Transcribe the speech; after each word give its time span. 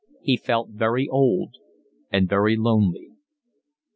He 0.23 0.35
felt 0.35 0.69
very 0.71 1.07
old 1.07 1.57
and 2.11 2.27
very 2.27 2.55
lonely. 2.55 3.09